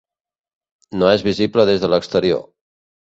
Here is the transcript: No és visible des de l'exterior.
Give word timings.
No 1.01 1.11
és 1.17 1.25
visible 1.27 1.65
des 1.71 1.83
de 1.83 1.91
l'exterior. 1.95 2.43